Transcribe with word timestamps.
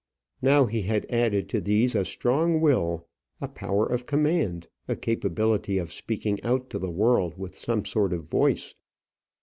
Now 0.41 0.65
he 0.65 0.81
had 0.81 1.05
added 1.11 1.47
to 1.49 1.61
these 1.61 1.93
a 1.93 2.03
strong 2.05 2.59
will, 2.59 3.07
a 3.39 3.47
power 3.47 3.85
of 3.85 4.07
command, 4.07 4.67
a 4.87 4.95
capability 4.95 5.77
of 5.77 5.91
speaking 5.93 6.41
out 6.43 6.71
to 6.71 6.79
the 6.79 6.89
world 6.89 7.37
with 7.37 7.55
some 7.55 7.85
sort 7.85 8.11
of 8.11 8.23
voice. 8.23 8.73